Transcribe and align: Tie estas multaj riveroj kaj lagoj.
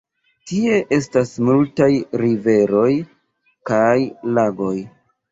Tie 0.51 0.77
estas 0.95 1.33
multaj 1.49 1.89
riveroj 2.21 2.93
kaj 3.71 3.99
lagoj. 4.39 4.73